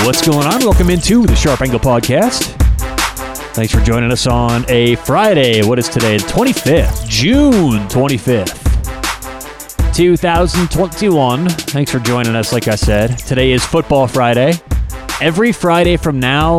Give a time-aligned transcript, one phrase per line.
[0.00, 0.60] What's going on?
[0.60, 2.56] Welcome into the Sharp Angle Podcast.
[3.54, 5.62] Thanks for joining us on a Friday.
[5.62, 6.16] What is today?
[6.16, 11.48] The 25th, June 25th, 2021.
[11.48, 13.18] Thanks for joining us, like I said.
[13.18, 14.54] Today is Football Friday.
[15.20, 16.58] Every Friday from now,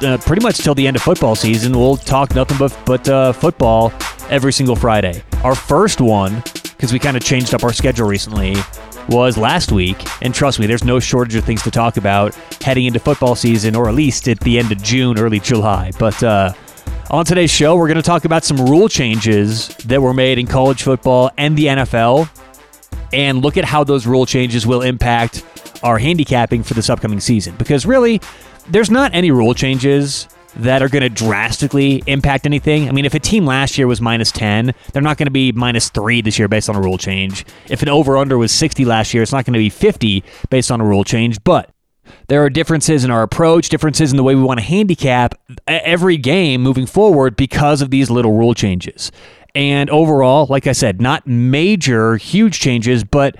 [0.00, 3.32] uh, pretty much till the end of football season, we'll talk nothing but, but uh,
[3.32, 3.92] football
[4.30, 5.22] every single Friday.
[5.42, 8.54] Our first one, because we kind of changed up our schedule recently,
[9.08, 9.96] was last week.
[10.22, 13.74] And trust me, there's no shortage of things to talk about heading into football season,
[13.74, 15.92] or at least at the end of June, early July.
[15.98, 16.52] But uh,
[17.10, 20.46] on today's show, we're going to talk about some rule changes that were made in
[20.46, 22.28] college football and the NFL,
[23.12, 25.44] and look at how those rule changes will impact
[25.82, 27.54] our handicapping for this upcoming season.
[27.56, 28.20] Because really,
[28.68, 32.88] there's not any rule changes that are going to drastically impact anything.
[32.88, 35.52] I mean, if a team last year was minus 10, they're not going to be
[35.52, 37.44] minus 3 this year based on a rule change.
[37.68, 40.70] If an over under was 60 last year, it's not going to be 50 based
[40.70, 41.42] on a rule change.
[41.44, 41.70] But
[42.28, 45.34] there are differences in our approach, differences in the way we want to handicap
[45.66, 49.12] every game moving forward because of these little rule changes.
[49.54, 53.36] And overall, like I said, not major, huge changes, but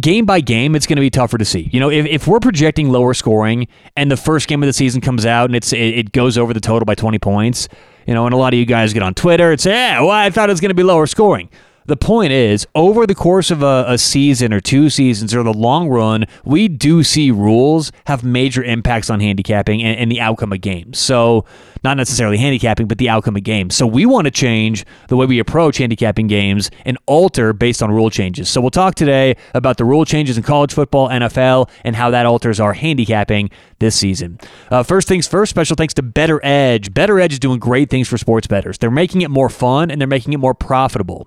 [0.00, 1.68] game by game, it's going to be tougher to see.
[1.72, 5.00] You know, if, if we're projecting lower scoring and the first game of the season
[5.00, 7.68] comes out and it's it, it goes over the total by 20 points,
[8.06, 10.10] you know, and a lot of you guys get on Twitter and say, yeah, well,
[10.10, 11.48] I thought it was going to be lower scoring.
[11.88, 15.54] The point is, over the course of a, a, season or two seasons or the
[15.54, 20.52] long run, we do see rules have major impacts on handicapping and, and the outcome
[20.52, 20.98] of games.
[20.98, 21.46] So,
[21.82, 23.74] not necessarily handicapping, but the outcome of games.
[23.74, 27.90] So, we want to change the way we approach handicapping games and alter based on
[27.90, 28.50] rule changes.
[28.50, 32.26] So, we'll talk today about the rule changes in college football, NFL, and how that
[32.26, 34.38] alters our handicapping this season.
[34.70, 36.92] Uh, first things first, special thanks to BettorEdge.
[36.92, 38.76] Better Edge is doing great things for sports bettors.
[38.76, 41.26] They're making it more fun and they're making it more profitable.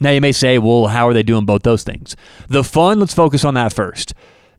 [0.00, 2.16] Now, you may say, well, how are they doing both those things?
[2.48, 4.14] The fun, let's focus on that first.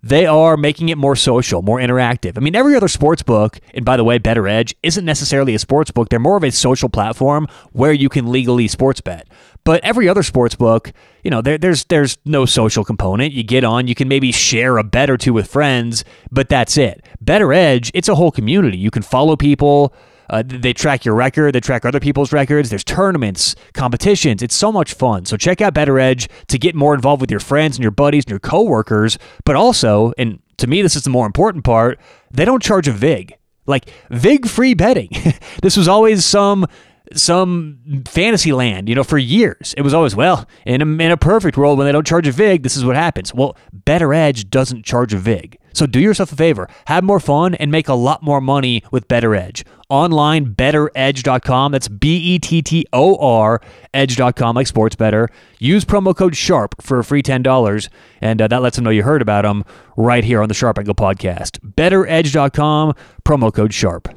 [0.05, 2.38] They are making it more social, more interactive.
[2.38, 5.89] I mean, every other sports book, and by the way, BettorEdge isn't necessarily a sports
[5.89, 6.10] book.
[6.10, 9.27] They're more of a social platform where you can legally sports bet.
[9.64, 10.93] But every other sports book,
[11.23, 13.33] you know, there, there's there's no social component.
[13.33, 16.77] You get on, you can maybe share a bet or two with friends, but that's
[16.77, 17.04] it.
[17.23, 18.77] BettorEdge, it's a whole community.
[18.77, 19.92] You can follow people.
[20.30, 22.69] Uh, they track your record, they track other people's records.
[22.69, 24.41] There's tournaments, competitions.
[24.41, 25.25] It's so much fun.
[25.25, 28.31] So check out BettorEdge to get more involved with your friends and your buddies and
[28.31, 29.17] your coworkers.
[29.43, 31.99] But also, and to me, this is the more important part,
[32.31, 33.36] they don't charge a VIG.
[33.67, 35.09] Like VIG free betting.
[35.61, 36.65] this was always some
[37.13, 39.75] some fantasy land, you know, for years.
[39.77, 42.31] It was always, well, in a, in a perfect world, when they don't charge a
[42.31, 43.33] VIG, this is what happens.
[43.33, 43.55] Well,
[43.86, 45.59] BettorEdge doesn't charge a VIG.
[45.75, 49.08] So do yourself a favor, have more fun, and make a lot more money with
[49.08, 49.63] BettorEdge.
[49.89, 51.71] Online, bettoredge.com.
[51.71, 53.61] That's B E T T O R,
[53.93, 55.30] edge.com, like sports better.
[55.59, 57.89] Use promo code SHARP for a free $10,
[58.21, 59.63] and uh, that lets them know you heard about them
[59.95, 61.59] right here on the Sharp Angle podcast.
[61.59, 62.93] Bettoredge.com,
[63.23, 64.07] promo code SHARP.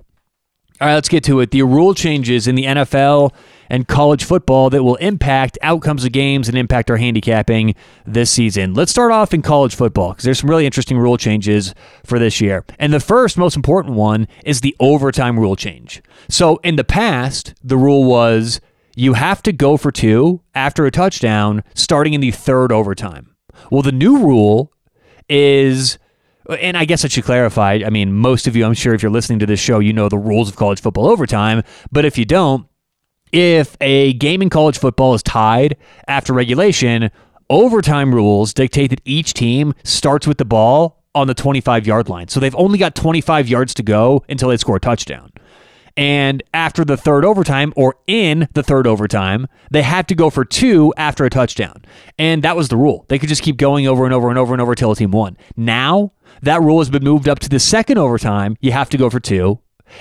[0.80, 1.50] All right, let's get to it.
[1.50, 3.34] The rule changes in the NFL
[3.70, 7.74] and college football that will impact outcomes of games and impact our handicapping
[8.06, 8.74] this season.
[8.74, 11.74] Let's start off in college football because there's some really interesting rule changes
[12.04, 12.64] for this year.
[12.78, 16.02] And the first, most important one is the overtime rule change.
[16.28, 18.60] So in the past, the rule was
[18.96, 23.34] you have to go for two after a touchdown starting in the third overtime.
[23.70, 24.72] Well, the new rule
[25.28, 25.98] is
[26.60, 27.80] and I guess I should clarify.
[27.84, 30.08] I mean, most of you, I'm sure, if you're listening to this show, you know
[30.08, 31.62] the rules of college football overtime.
[31.92, 32.66] But if you don't,
[33.32, 37.10] if a game in college football is tied after regulation,
[37.50, 42.28] overtime rules dictate that each team starts with the ball on the 25 yard line.
[42.28, 45.32] So they've only got 25 yards to go until they score a touchdown.
[45.96, 50.44] And after the third overtime, or in the third overtime, they have to go for
[50.44, 51.84] two after a touchdown.
[52.16, 53.04] And that was the rule.
[53.08, 55.10] They could just keep going over and over and over and over until a team
[55.10, 55.36] won.
[55.56, 56.12] Now,
[56.42, 58.56] that rule has been moved up to the second overtime.
[58.60, 59.58] You have to go for two.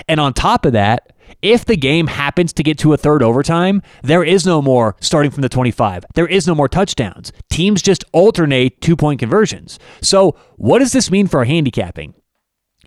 [0.08, 3.82] And on top of that, if the game happens to get to a third overtime,
[4.04, 6.06] there is no more starting from the 25.
[6.16, 7.32] There is no more touchdowns.
[7.50, 9.80] Teams just alternate two point conversions.
[10.02, 12.14] So, what does this mean for our handicapping?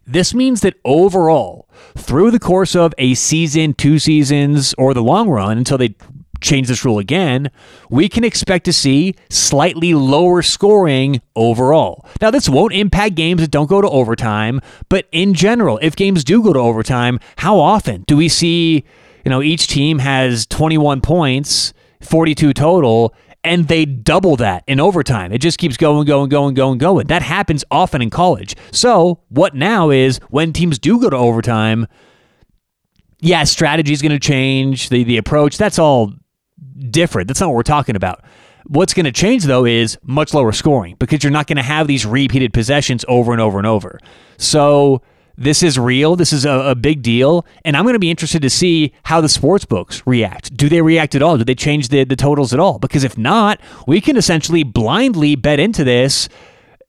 [0.06, 5.29] This means that overall, through the course of a season, two seasons, or the long
[5.29, 5.94] run until they
[6.40, 7.50] change this rule again,
[7.88, 12.06] we can expect to see slightly lower scoring overall.
[12.20, 16.25] Now, this won't impact games that don't go to overtime, but in general, if games
[16.25, 18.84] do go to overtime, how often do we see,
[19.25, 25.32] you know, each team has 21 points, 42 total, and they double that in overtime.
[25.32, 27.06] It just keeps going, going, going, going, going.
[27.06, 28.54] That happens often in college.
[28.70, 31.87] So, what now is when teams do go to overtime,
[33.20, 36.14] yeah, strategy is going to change, the the approach, that's all
[36.91, 37.29] different.
[37.29, 38.25] That's not what we're talking about.
[38.67, 41.87] What's going to change though is much lower scoring because you're not going to have
[41.87, 43.99] these repeated possessions over and over and over.
[44.37, 45.03] So
[45.37, 46.17] this is real.
[46.17, 47.47] This is a, a big deal.
[47.65, 50.55] And I'm going to be interested to see how the sports books react.
[50.55, 51.39] Do they react at all?
[51.39, 52.79] Do they change the, the totals at all?
[52.79, 56.29] Because if not, we can essentially blindly bet into this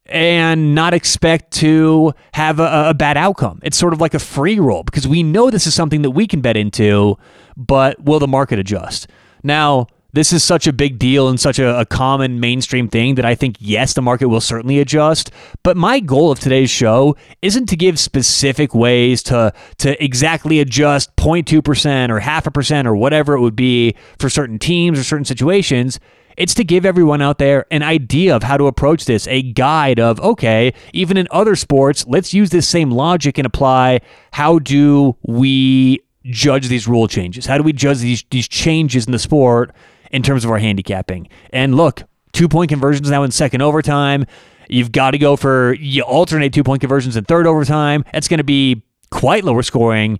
[0.07, 3.61] and not expect to have a, a, bad outcome.
[3.63, 6.27] It's sort of like a free roll because we know this is something that we
[6.27, 7.17] can bet into,
[7.55, 9.07] but will the market adjust?
[9.43, 13.25] Now, this is such a big deal and such a, a, common mainstream thing that
[13.25, 15.31] I think, yes, the market will certainly adjust.
[15.63, 21.15] But my goal of today's show isn't to give specific ways to, to exactly adjust
[21.15, 25.25] 0.2% or half a percent or whatever it would be for certain teams or certain
[25.25, 25.99] situations.
[26.37, 29.99] It's to give everyone out there an idea of how to approach this, a guide
[29.99, 34.01] of, okay, even in other sports, let's use this same logic and apply
[34.31, 37.45] how do we judge these rule changes?
[37.45, 39.73] How do we judge these, these changes in the sport
[40.11, 41.27] in terms of our handicapping.
[41.51, 42.03] And look,
[42.33, 44.25] two point conversions now in second overtime.
[44.69, 48.05] You've got to go for you alternate two point conversions in third overtime.
[48.13, 50.19] That's going to be quite lower scoring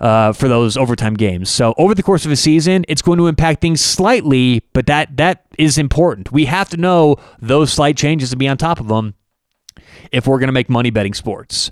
[0.00, 1.48] uh, for those overtime games.
[1.48, 5.16] So over the course of a season, it's going to impact things slightly, but that
[5.18, 6.32] that is important.
[6.32, 9.14] We have to know those slight changes and be on top of them
[10.10, 11.70] if we're going to make money betting sports.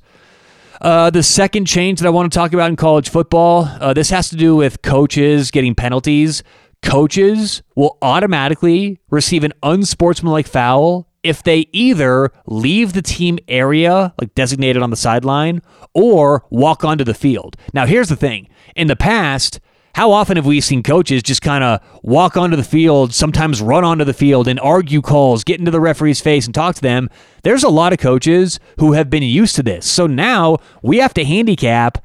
[0.81, 4.11] Uh, the second change that I want to talk about in college football, uh, this
[4.11, 6.43] has to do with coaches getting penalties
[6.83, 14.35] coaches will automatically receive an unsportsmanlike foul if they either leave the team area, like
[14.35, 15.61] designated on the sideline,
[15.93, 17.57] or walk onto the field.
[17.75, 19.61] Now, here's the thing in the past,
[19.95, 23.85] how often have we seen coaches just kind of walk onto the field, sometimes run
[23.85, 27.11] onto the field and argue calls, get into the referee's face and talk to them?
[27.43, 29.87] There's a lot of coaches who have been used to this.
[29.87, 32.05] So now we have to handicap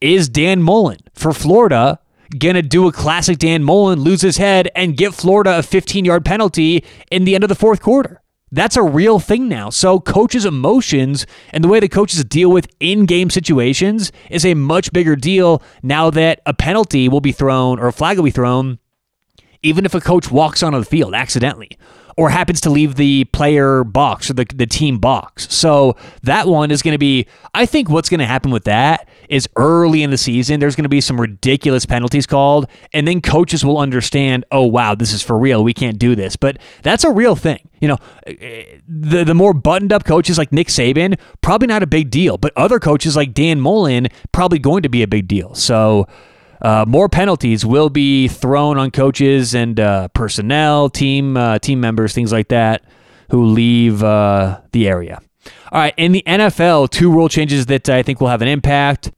[0.00, 1.98] is Dan Mullen for Florida
[2.38, 6.24] gonna do a classic Dan Mullen, lose his head, and give Florida a 15 yard
[6.24, 8.20] penalty in the end of the fourth quarter.
[8.52, 9.70] That's a real thing now.
[9.70, 14.54] So, coaches' emotions and the way the coaches deal with in game situations is a
[14.54, 18.30] much bigger deal now that a penalty will be thrown or a flag will be
[18.30, 18.78] thrown,
[19.62, 21.76] even if a coach walks onto the field accidentally
[22.16, 25.52] or happens to leave the player box or the, the team box.
[25.54, 29.06] So that one is going to be, I think what's going to happen with that
[29.28, 33.20] is early in the season, there's going to be some ridiculous penalties called, and then
[33.20, 35.62] coaches will understand, oh, wow, this is for real.
[35.62, 36.36] We can't do this.
[36.36, 37.68] But that's a real thing.
[37.80, 41.82] You know, eh, eh, the, the more buttoned up coaches like Nick Saban, probably not
[41.82, 42.38] a big deal.
[42.38, 45.54] But other coaches like Dan Mullen, probably going to be a big deal.
[45.54, 46.06] So,
[46.60, 52.14] uh, more penalties will be thrown on coaches and uh, personnel, team uh, team members,
[52.14, 52.84] things like that,
[53.30, 55.20] who leave uh, the area.
[55.72, 59.10] All right, in the NFL, two rule changes that I think will have an impact.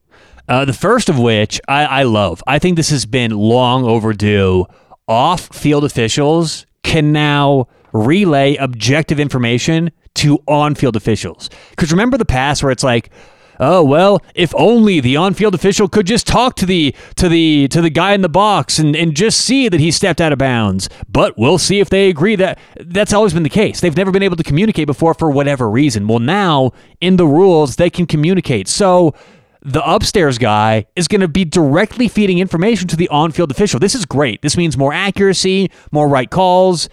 [0.47, 2.43] Uh, the first of which I, I love.
[2.47, 4.65] I think this has been long overdue.
[5.07, 11.49] Off-field officials can now relay objective information to on-field officials.
[11.69, 13.11] Because remember the past where it's like
[13.59, 17.81] oh well, if only the on-field official could just talk to the to the to
[17.81, 20.89] the guy in the box and, and just see that he stepped out of bounds.
[21.07, 23.81] But we'll see if they agree that that's always been the case.
[23.81, 26.07] They've never been able to communicate before for whatever reason.
[26.07, 26.71] Well, now
[27.01, 28.67] in the rules they can communicate.
[28.67, 29.13] So
[29.61, 33.79] the upstairs guy is going to be directly feeding information to the on-field official.
[33.79, 34.41] This is great.
[34.41, 36.87] This means more accuracy, more right calls,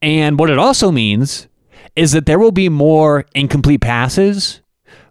[0.00, 1.48] and what it also means
[1.94, 4.60] is that there will be more incomplete passes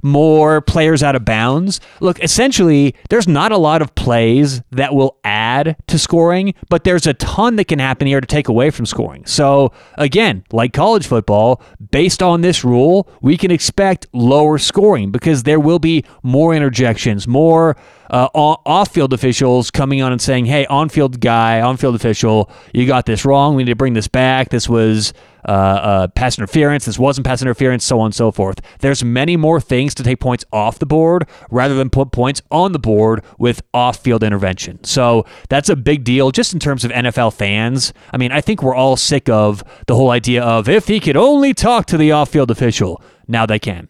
[0.06, 1.82] more players out of bounds.
[2.00, 7.08] Look, essentially, there's not a lot of plays that will add to scoring, but there's
[7.08, 9.26] a ton that can happen here to take away from scoring.
[9.26, 15.42] So, again, like college football, based on this rule, we can expect lower scoring because
[15.42, 17.76] there will be more interjections, more
[18.10, 22.50] uh, off field officials coming on and saying, hey, on field guy, on field official,
[22.74, 23.56] you got this wrong.
[23.56, 24.50] We need to bring this back.
[24.50, 25.14] This was
[25.48, 26.86] uh, uh, pass interference.
[26.86, 28.60] This wasn't pass interference, so on and so forth.
[28.80, 32.72] There's many more things to take points off the board rather than put points on
[32.72, 34.84] the board with off field intervention.
[34.84, 37.94] So that's a big deal just in terms of NFL fans.
[38.12, 41.18] I mean, I think we're all sick of the whole idea of if he could
[41.18, 43.02] only talk to the off field official.
[43.28, 43.88] Now they can.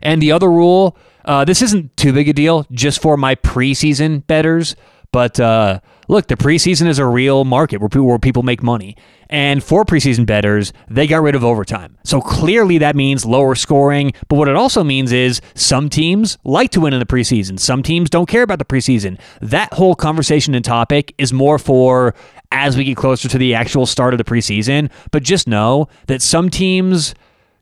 [0.00, 4.26] And the other rule, uh, this isn't too big a deal just for my preseason
[4.26, 4.76] betters,
[5.12, 8.96] but uh, look, the preseason is a real market where people, where people make money.
[9.28, 11.98] And for preseason betters, they got rid of overtime.
[12.04, 14.12] So clearly that means lower scoring.
[14.28, 17.58] But what it also means is some teams like to win in the preseason.
[17.58, 19.18] Some teams don't care about the preseason.
[19.40, 22.14] That whole conversation and topic is more for
[22.50, 24.90] as we get closer to the actual start of the preseason.
[25.10, 27.14] But just know that some teams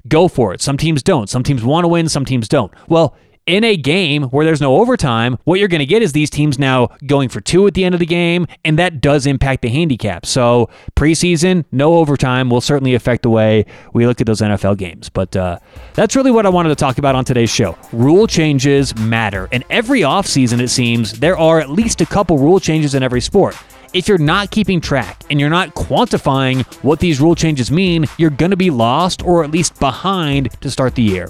[0.07, 0.61] go for it.
[0.61, 1.29] Some teams don't.
[1.29, 2.73] Some teams want to win, some teams don't.
[2.89, 6.31] Well, in a game where there's no overtime, what you're going to get is these
[6.31, 9.63] teams now going for two at the end of the game, and that does impact
[9.63, 10.27] the handicap.
[10.27, 15.09] So preseason, no overtime will certainly affect the way we look at those NFL games.
[15.09, 15.59] But uh,
[15.95, 17.77] that's really what I wanted to talk about on today's show.
[17.93, 19.49] Rule changes matter.
[19.53, 23.21] And every offseason, it seems, there are at least a couple rule changes in every
[23.21, 23.57] sport
[23.93, 28.31] if you're not keeping track and you're not quantifying what these rule changes mean, you're
[28.31, 31.29] going to be lost or at least behind to start the year.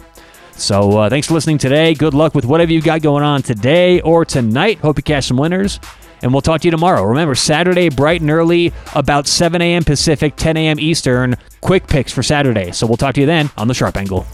[0.61, 1.95] So uh, thanks for listening today.
[1.95, 4.79] Good luck with whatever you got going on today or tonight.
[4.79, 5.81] Hope you catch some winners.
[6.23, 7.02] And we'll talk to you tomorrow.
[7.02, 9.85] Remember, Saturday, bright and early, about 7 a.m.
[9.85, 10.79] Pacific, 10 a.m.
[10.79, 11.37] Eastern.
[11.62, 12.73] Quick picks for Saturday.
[12.73, 14.26] So we'll talk to you then on the Sharp Angle.